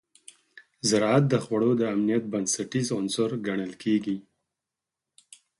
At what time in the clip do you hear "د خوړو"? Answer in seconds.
1.29-1.71